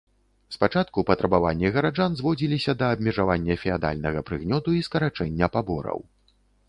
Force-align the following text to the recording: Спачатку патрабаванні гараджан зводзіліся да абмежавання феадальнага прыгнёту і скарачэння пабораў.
Спачатку 0.53 1.01
патрабаванні 1.09 1.67
гараджан 1.75 2.11
зводзіліся 2.21 2.75
да 2.79 2.89
абмежавання 2.97 3.59
феадальнага 3.65 4.19
прыгнёту 4.31 4.69
і 4.79 4.81
скарачэння 4.89 5.55
пабораў. 5.59 5.99